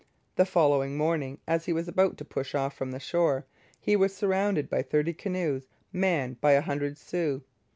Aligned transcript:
The 0.35 0.47
following 0.47 0.97
morning, 0.97 1.37
as 1.47 1.65
he 1.65 1.73
was 1.73 1.87
about 1.87 2.17
to 2.17 2.25
push 2.25 2.55
off 2.55 2.73
from 2.75 2.89
the 2.89 2.99
shore, 2.99 3.45
he 3.79 3.95
was 3.95 4.15
surrounded 4.17 4.67
by 4.67 4.81
thirty 4.81 5.13
canoes 5.13 5.67
manned 5.93 6.41
by 6.41 6.53
a 6.53 6.61
hundred 6.61 6.97
Sioux. 6.97 7.43